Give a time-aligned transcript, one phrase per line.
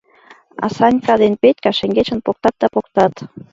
[0.63, 3.13] А Санька ден Петька шеҥгечын поктат да поктат.